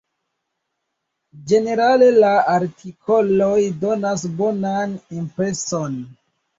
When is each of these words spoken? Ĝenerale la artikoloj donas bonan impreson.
Ĝenerale 1.51 2.09
la 2.25 2.33
artikoloj 2.55 3.55
donas 3.87 4.27
bonan 4.45 5.01
impreson. 5.23 6.05